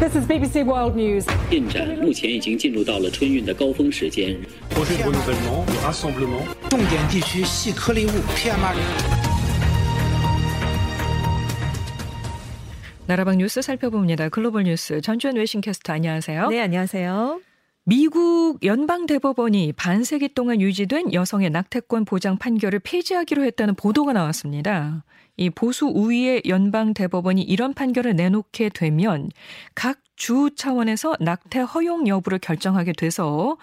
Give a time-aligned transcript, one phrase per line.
[0.00, 1.26] This is BBC World News.
[1.50, 4.36] 进展目前已经进入到了春运的高峰时间。
[4.70, 6.44] projet de renouvellement, de rassemblement.
[6.68, 9.32] 重点地区细颗粒物 PM2.5。
[13.06, 14.28] 나라방 뉴스 살펴봅니다.
[14.28, 16.48] 글로벌 뉴스 전주현 외신캐스터 안녕하세요.
[16.48, 17.40] 네, 안녕하세요.
[17.84, 25.04] 미국 연방대법원이 반세기 동안 유지된 여성의 낙태권 보장 판결을 폐지하기로 했다는 보도가 나왔습니다.
[25.37, 29.29] 이 보수 우위의 연방 대법원이 이런 판결을 내놓게 되면
[29.75, 33.55] 각 주 차원에서 낙태 허용 여부를 결정하게 돼서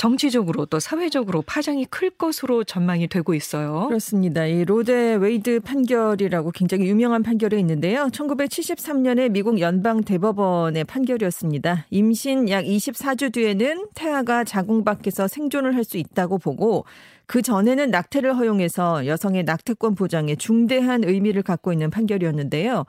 [0.00, 3.84] 정치적으로 또 사회적으로 파장이 클 것으로 전망이 되고 있어요.
[3.88, 4.46] 그렇습니다.
[4.46, 8.06] 이 로 대 웨이드 판결이라고 굉장히 유명한 판결이 있는데요.
[8.06, 11.84] 1973년에 미국 연방 대법원의 판결이었습니다.
[11.90, 16.84] 임신 약 24주 뒤에는 태아가 자궁 밖에서 생존을 할 수 있다고 보고
[17.26, 22.84] 그 전에는 낙태를 허용해서 여성의 낙태권 보장에 중대한 의미를 갖고 있는 판결이었는데요.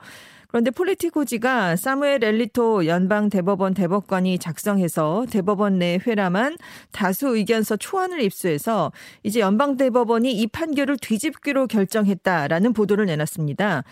[0.52, 6.58] 그런데 폴리티코지가 사무엘 엘리토 연방 대법원 대법관이 작성해서 대법원 내 회람한
[6.90, 8.92] 다수 의견서 초안을 입수해서
[9.22, 13.82] 이제 연방 대법원이 이 판결을 뒤집기로 결정했다라는 보도를 내놨습니다.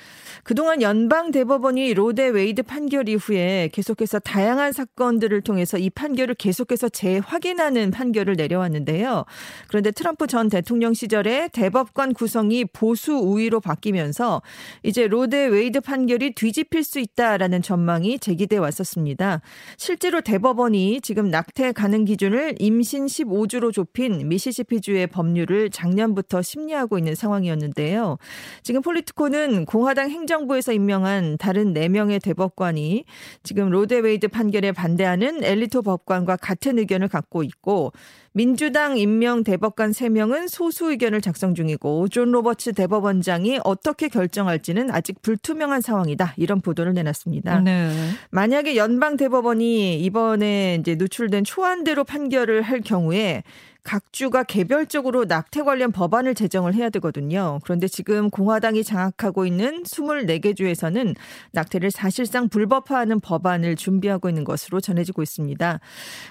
[0.45, 6.91] 그동안 연방 대법원이 로 대 웨이드 판결 이후에 계속해서 다양한 사건들을 통해서 이 판결을 계속해서
[6.91, 9.25] 재확인하는 판결을 내려왔는데요.
[9.69, 14.43] 그런데 트럼프 전 대통령 시절에 대법관 구성이 보수 우위로 바뀌면서
[14.83, 19.41] 이제 로 대 웨이드 판결이 뒤 뒤집힐 수 있다라는 전망이 제기돼 왔었습니다.
[19.77, 28.19] 실제로 대법원이 지금 낙태 가능 기준을 임신 15주로 좁힌 미시시피주의 법률을 작년부터 심리하고 있는 상황이었는데요.
[28.63, 33.05] 지금 폴리티코는 공화당 행정부에서 임명한 다른 4명의 대법관이
[33.45, 37.93] 지금 로 대 웨이드 판결에 반대하는 엘리토 법관과 같은 의견을 갖고 있고
[38.33, 45.81] 민주당 임명 대법관 3명은 소수 의견을 작성 중이고 존 로버츠 대법원장이 어떻게 결정할지는 아직 불투명한
[45.81, 46.35] 상황이다.
[46.41, 47.61] 이런 보도를 내놨습니다.
[47.61, 47.91] 네.
[48.31, 53.43] 만약에 연방 대법원이 이번에 이제 노출된 초안대로 판결을 할 경우에
[53.83, 57.61] 각 주가 개별적으로 낙태 관련 법안을 제정을 해야 되거든요.
[57.65, 61.15] 그런데 지금 공화당이 장악하고 있는 24개 주에서는
[61.53, 65.81] 낙태를 사실상 불법화하는 법안을 준비하고 있는 것으로 전해지고 있습니다.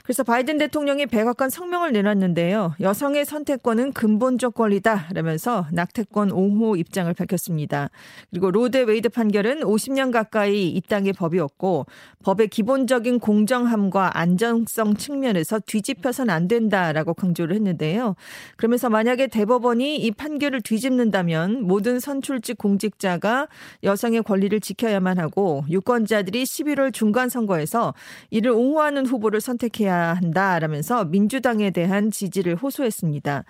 [0.03, 2.75] 그래서 바이든 대통령이 백악관 성명을 내놨는데요.
[2.79, 7.89] 여성의 선택권은 근본적 권리다 라면서 낙태권 옹호 입장을 밝혔습니다.
[8.29, 11.87] 그리고 로 대 웨이드 판결은 50년 가까이 이 땅의 법이었고
[12.23, 18.15] 법의 기본적인 공정함과 안정성 측면에서 뒤집혀선 안 된다라고 강조 강조를 했는데요.
[18.55, 23.47] 그러면서 만약에 대법원이 이 판결을 뒤집는다면 모든 선출직 공직자가
[23.83, 27.93] 여성의 권리를 지켜야만 하고 유권자들이 11월 중간 선거에서
[28.29, 33.43] 이를 옹호하는 후보를 선택해야 한다라면서 민주당에 대한 지지를 호소했습니다.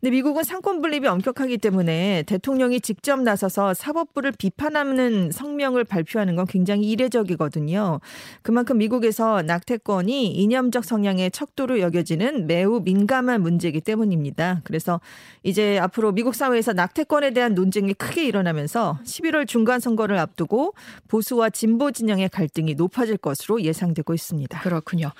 [0.00, 6.90] 근데 미국은 상권 분립이 엄격하기 때문에 대통령이 직접 나서서 사법부를 비판하는 성명을 발표하는 건 굉장히
[6.90, 8.00] 이례적이거든요.
[8.42, 14.60] 그만큼 미국에서 낙태권이 이념적 성향의 척도로 여겨지는 매우 민감한 민감한 문제이기 때문입니다.
[14.64, 15.00] 그래서
[15.42, 20.74] 이제 앞으로 미국 사회에서 낙태권에 대한 논쟁이 크게 일어나면서 11월 중간 선거를 앞두고
[21.08, 24.60] 보수와 진보 진영의 갈등이 높아질 것으로 예상되고 있습니다.
[24.60, 25.10] 그렇군요.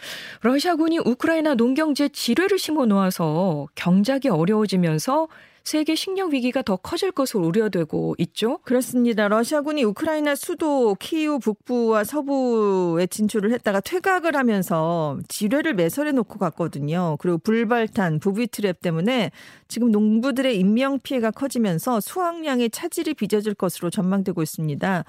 [0.43, 5.29] 러시아군이 우크라이나 농경지에 지뢰를 심어 놓아서 경작이 어려워지면서
[5.65, 8.59] 세계 식량 위기가 더 커질 것으로 우려되고 있죠.
[8.65, 9.29] 그렇습니다.
[9.29, 17.17] 러시아군이 우크라이나 수도 키이우 북부와 서부에 진출을 했다가 퇴각을 하면서 지뢰를 매설해 놓고 갔거든요.
[17.21, 19.31] 그리고 불발탄, 부비 트랩 때문에
[19.73, 25.05] 지금 농부들의 인명 피해가 커지면서 수확량의 차질이 빚어질 것으로 전망되고 있습니다.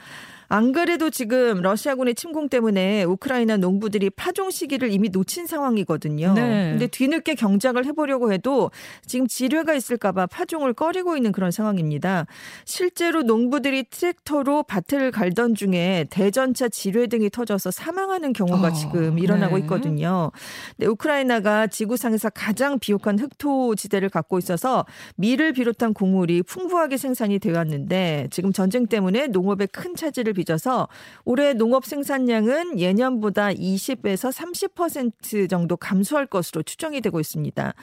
[0.47, 6.34] 안 그래도 지금 러시아군의 침공 때문에 우크라이나 농부들이 파종 시기를 이미 놓친 상황이거든요.
[6.35, 6.69] 네.
[6.72, 8.69] 근데 뒤늦게 경작을 해보려고 해도
[9.06, 12.28] 지금 지뢰가 있을까봐 파종을 꺼리고 있는 그런 상황입니다.
[12.66, 19.56] 실제로 농부들이 트랙터로 밭을 갈던 중에 대전차 지뢰 등이 터져서 사망하는 경우가 어, 지금 일어나고
[19.56, 19.63] 네.
[19.63, 20.31] 있거든요.
[20.78, 27.40] 근데 우크라이나가 지구상에서 가장 비옥한 흑토 지대를 갖고 있어 서 밀을 비롯한 곡물이 풍부하게 생산이
[27.40, 30.88] 되었는데 지금 전쟁 때문에 농업에 큰 차질을 빚어서
[31.26, 37.73] 올해 농업 생산량은 예년보다 20에서 30% 정도 감소할 것으로 추정이 되고 있습니다.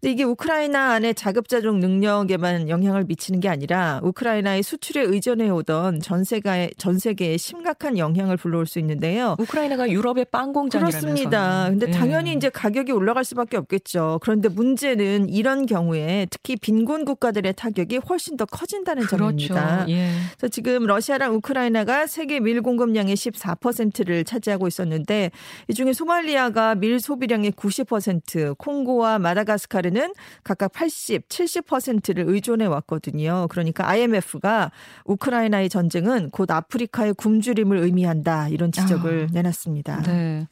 [0.00, 6.24] 근데 이게 우크라이나 안에 자급자족 능력에만 영향을 미치는 게 아니라 우크라이나의 수출에 의존해 오던 전
[6.24, 9.36] 세계 전 세계에 심각한 영향을 불러올 수 있는데요.
[9.38, 11.00] 우크라이나가 유럽의 빵 공장이라면서.
[11.00, 11.66] 그렇습니다.
[11.68, 14.18] 근데 당연히 이제 가격이 올라갈 수밖에 없겠죠.
[14.22, 19.24] 그런데 문제는 이런 경우에 때문에 특히 빈곤 국가들의 타격이 훨씬 더 커진다는 그렇죠.
[19.24, 19.88] 점입니다.
[19.88, 20.10] 예.
[20.36, 25.30] 그래서 지금 러시아랑 우크라이나가 세계 밀 공급량의 14%를 차지하고 있었는데
[25.68, 30.12] 이 중에 소말리아가 밀 소비량의 90%, 콩고와 마다가스카르는
[30.42, 33.46] 각각 80, 70%를 의존해 왔거든요.
[33.50, 34.72] 그러니까 IMF가
[35.04, 39.32] 우크라이나의 전쟁은 곧 아프리카의 굶주림을 의미한다 이런 지적을 아.
[39.32, 40.02] 내놨습니다.
[40.02, 40.46] 네.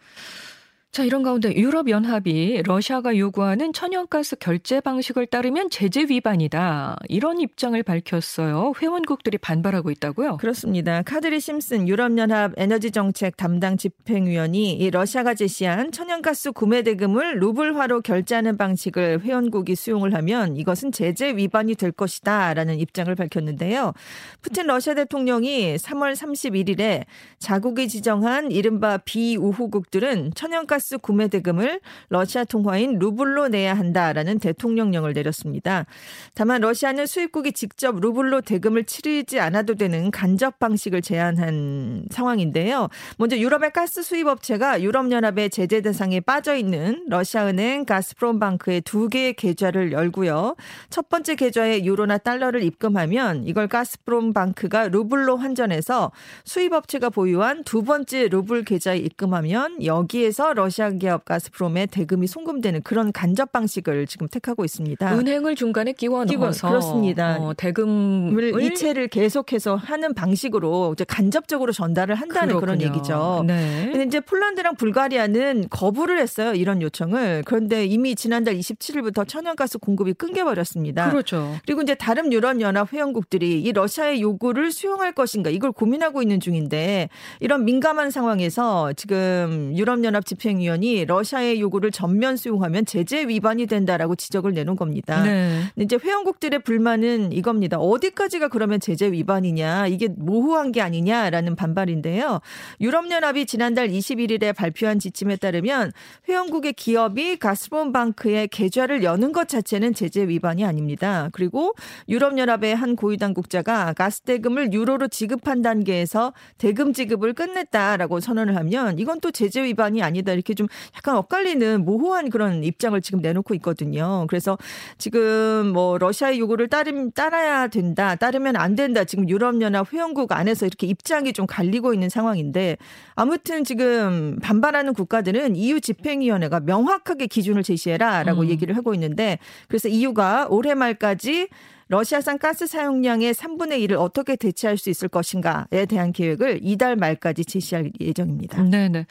[0.96, 6.96] 자, 이런 가운데 유럽연합이 러시아가 요구하는 천연가스 결제 방식을 따르면 제재 위반이다.
[7.10, 8.72] 이런 입장을 밝혔어요.
[8.80, 10.38] 회원국들이 반발하고 있다고요?
[10.38, 11.02] 그렇습니다.
[11.02, 18.56] 카드리 심슨 유럽연합 에너지 정책 담당 집행위원이 이 러시아가 제시한 천연가스 구매 대금을 루블화로 결제하는
[18.56, 23.92] 방식을 회원국이 수용을 하면 이것은 제재 위반이 될 것이다 라는 입장을 밝혔는데요.
[24.40, 27.04] 푸틴 러시아 대통령이 3월 31일에
[27.38, 35.86] 자국이 지정한 이른바 비우후국들은 천연가스 구매 대금을 러시아 통화인 루블로 내야 한다라는 대통령령을 내렸습니다.
[36.34, 42.88] 다만 러시아는 수입국이 직접 루블로 대금을 치르지 않아도 되는 간접 방식을 제한한 상황인데요.
[43.16, 48.80] 먼저 유럽의 가스 수입 업체가 유럽 연합의 제재 대상에 빠져 있는 러시아 은행 가스프롬 방크에
[48.80, 50.56] 두 개의 계좌를 열고요.
[50.90, 56.12] 첫 번째 계좌에 유로나 달러를 입금하면 이걸 가스프롬 방크가 루블로 환전해서
[56.44, 63.12] 수입 업체가 보유한 두 번째 루블 계좌에 입금하면 여기에서 러시아 기업 가스프롬에 대금이 송금되는 그런
[63.12, 65.18] 간접 방식을 지금 택하고 있습니다.
[65.18, 67.38] 은행을 중간에 끼워 넣어서 그렇습니다.
[67.40, 72.86] 어, 대금을 을 이체를 계속해서 하는 방식으로 이제 간접적으로 전달을 한다는 그런 그렇군요.
[72.86, 73.44] 얘기죠.
[73.46, 73.88] 네.
[73.90, 76.52] 근데 이제 폴란드랑 불가리아는 거부를 했어요.
[76.54, 77.42] 이런 요청을.
[77.46, 81.10] 그런데 이미 지난달 27일부터 천연가스 공급이 끊겨버렸습니다.
[81.10, 81.56] 그렇죠.
[81.64, 87.08] 그리고 이제 다른 유럽 연합 회원국들이 이 러시아의 요구를 수용할 것인가 이걸 고민하고 있는 중인데
[87.40, 94.16] 이런 민감한 상황에서 지금 유럽 연합 집행 위원이 러시아의 요구를 전면 수용하면 제재 위반이 된다라고
[94.16, 95.22] 지적을 내놓은 겁니다.
[95.22, 95.62] 네.
[95.76, 97.78] 이제 회원국들의 불만은 이겁니다.
[97.78, 102.40] 어디까지가 그러면 제재 위반이냐, 이게 모호한 게 아니냐라는 반발인데요.
[102.80, 105.92] 유럽연합이 지난달 21일에 발표한 지침에 따르면
[106.28, 111.28] 회원국의 기업이 가스프롬방크에 계좌를 여는 것 자체는 제재 위반이 아닙니다.
[111.32, 111.74] 그리고
[112.08, 119.20] 유럽연합의 한 고위 당국자가 가스 대금을 유로로 지급한 단계에서 대금 지급을 끝냈다라고 선언을 하면 이건
[119.20, 124.26] 또 제재 위반이 아니다 이렇게 좀 약간 엇갈리는 모호한 그런 입장을 지금 내놓고 있거든요.
[124.28, 124.56] 그래서
[124.98, 129.04] 지금 뭐 러시아의 요구를 따름 따라야 된다, 따르면 안 된다.
[129.04, 132.76] 지금 유럽연합 회원국 안에서 이렇게 입장이 좀 갈리고 있는 상황인데
[133.14, 138.48] 아무튼 지금 반발하는 국가들은 EU 집행위원회가 명확하게 기준을 제시해라라고 음.
[138.48, 139.38] 얘기를 하고 있는데
[139.68, 141.48] 그래서 EU가 올해 말까지
[141.88, 147.92] 러시아산 가스 사용량의 3분의 1을 어떻게 대체할 수 있을 것인가에 대한 계획을 이달 말까지 제시할
[148.00, 148.62] 예정입니다.
[148.64, 149.06] 네네.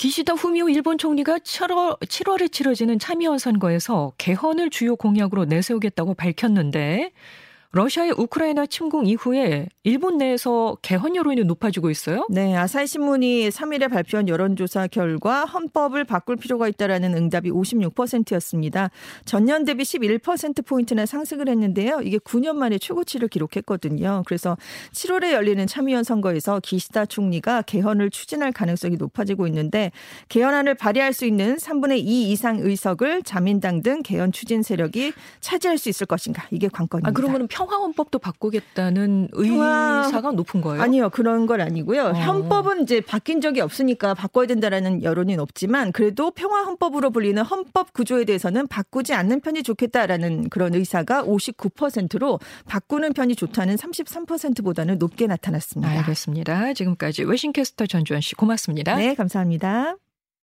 [0.00, 7.12] 기시다 후미오 일본 총리가 7월, 7월에 치러지는 참의원 선거에서 개헌을 주요 공약으로 내세우겠다고 밝혔는데
[7.72, 12.26] 러시아의 우크라이나 침공 이후에 일본 내에서 개헌 여론이 높아지고 있어요.
[12.28, 18.90] 네, 아사히 신문이 3일에 발표한 여론조사 결과 헌법을 바꿀 필요가 있다라는 응답이 56%였습니다.
[19.24, 22.00] 전년 대비 11% 포인트나 상승을 했는데요.
[22.02, 24.24] 이게 9년 만에 최고치를 기록했거든요.
[24.26, 24.56] 그래서
[24.92, 29.92] 7월에 열리는 참의원 선거에서 기시다 총리가 개헌을 추진할 가능성이 높아지고 있는데
[30.28, 35.88] 개헌안을 발의할 수 있는 3분의 2 이상 의석을 자민당 등 개헌 추진 세력이 차지할 수
[35.88, 36.48] 있을 것인가?
[36.50, 37.08] 이게 관건입니다.
[37.08, 40.82] 아, 그러면 평화헌법도 바꾸겠다는 의사가 높은 거예요?
[40.82, 42.04] 아니요, 그런 건 아니고요.
[42.06, 42.12] 어.
[42.12, 48.24] 헌법은 이제 바뀐 적이 없으니까 바꿔야 된다라는 여론이 높지만 그래도 평화 헌법으로 불리는 헌법 구조에
[48.24, 55.90] 대해서는 바꾸지 않는 편이 좋겠다라는 그런 의사가 59%로 바꾸는 편이 좋다는 33%보다는 높게 나타났습니다.
[55.92, 56.72] 알겠습니다.
[56.72, 58.96] 지금까지 외신캐스터 전주현 씨 고맙습니다.
[58.96, 59.96] 네, 감사합니다.